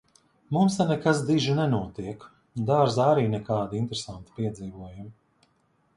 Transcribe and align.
Mums 0.55 0.77
te 0.79 0.87
nekas 0.91 1.19
diži 1.27 1.53
nenotiek. 1.59 2.25
Dārzā 2.71 3.05
arī 3.13 3.27
nekādi 3.37 3.81
interesanti 3.85 4.37
piedzīvojumi. 4.41 5.11